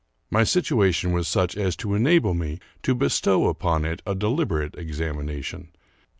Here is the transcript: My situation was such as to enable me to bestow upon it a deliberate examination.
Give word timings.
My 0.31 0.43
situation 0.43 1.11
was 1.11 1.27
such 1.27 1.55
as 1.55 1.75
to 1.75 1.93
enable 1.93 2.33
me 2.33 2.57
to 2.81 2.95
bestow 2.95 3.47
upon 3.49 3.85
it 3.85 4.01
a 4.03 4.15
deliberate 4.15 4.73
examination. 4.75 5.69